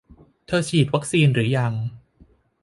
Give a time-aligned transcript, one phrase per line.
[0.45, 1.73] เธอฉีดวัคซีนหรือยัง